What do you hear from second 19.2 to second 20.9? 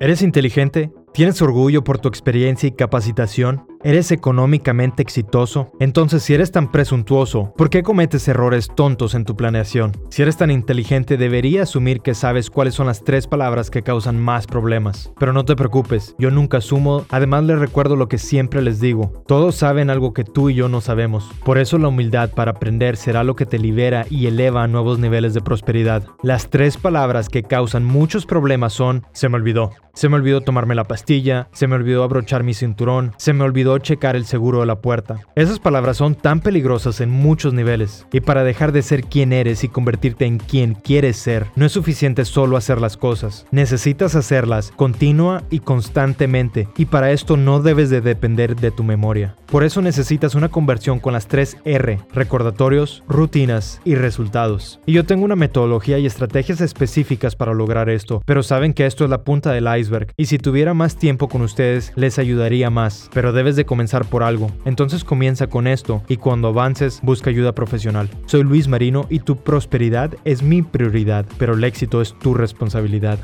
todos saben algo que tú y yo no